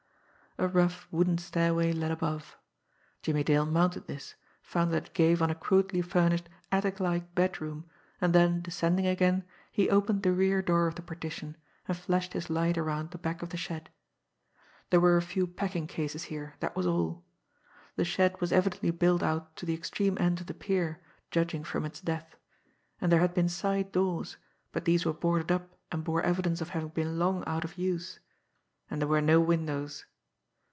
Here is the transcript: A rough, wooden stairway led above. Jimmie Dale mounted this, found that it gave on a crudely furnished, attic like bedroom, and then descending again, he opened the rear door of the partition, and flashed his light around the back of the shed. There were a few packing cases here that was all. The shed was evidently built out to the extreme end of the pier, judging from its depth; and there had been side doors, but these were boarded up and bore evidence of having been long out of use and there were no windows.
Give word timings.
A 0.57 0.67
rough, 0.67 1.07
wooden 1.11 1.37
stairway 1.37 1.93
led 1.93 2.11
above. 2.11 2.57
Jimmie 3.21 3.41
Dale 3.43 3.65
mounted 3.65 4.05
this, 4.07 4.35
found 4.61 4.91
that 4.91 5.07
it 5.07 5.13
gave 5.13 5.41
on 5.41 5.49
a 5.49 5.55
crudely 5.55 6.01
furnished, 6.01 6.49
attic 6.73 6.99
like 6.99 7.33
bedroom, 7.33 7.85
and 8.19 8.35
then 8.35 8.61
descending 8.61 9.07
again, 9.07 9.45
he 9.71 9.89
opened 9.89 10.23
the 10.23 10.33
rear 10.33 10.61
door 10.61 10.87
of 10.87 10.95
the 10.95 11.01
partition, 11.01 11.55
and 11.87 11.95
flashed 11.95 12.33
his 12.33 12.49
light 12.49 12.77
around 12.77 13.09
the 13.11 13.17
back 13.17 13.41
of 13.41 13.47
the 13.49 13.55
shed. 13.57 13.89
There 14.89 14.99
were 14.99 15.15
a 15.15 15.21
few 15.21 15.47
packing 15.47 15.87
cases 15.87 16.23
here 16.23 16.55
that 16.59 16.75
was 16.75 16.85
all. 16.85 17.23
The 17.95 18.03
shed 18.05 18.39
was 18.41 18.51
evidently 18.51 18.91
built 18.91 19.23
out 19.23 19.55
to 19.55 19.65
the 19.65 19.73
extreme 19.73 20.17
end 20.19 20.41
of 20.41 20.47
the 20.47 20.53
pier, 20.53 21.01
judging 21.31 21.63
from 21.63 21.85
its 21.85 22.01
depth; 22.01 22.35
and 22.99 23.09
there 23.09 23.21
had 23.21 23.33
been 23.33 23.47
side 23.49 23.93
doors, 23.93 24.35
but 24.73 24.83
these 24.83 25.05
were 25.05 25.13
boarded 25.13 25.49
up 25.49 25.77
and 25.93 26.03
bore 26.03 26.21
evidence 26.21 26.59
of 26.59 26.69
having 26.71 26.89
been 26.89 27.17
long 27.17 27.41
out 27.47 27.63
of 27.63 27.77
use 27.77 28.19
and 28.91 28.99
there 29.01 29.07
were 29.09 29.21
no 29.21 29.39
windows. 29.39 30.05